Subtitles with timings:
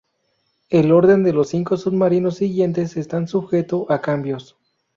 [0.71, 4.57] El orden de los cinco submarinos siguientes está sujeto a cambios.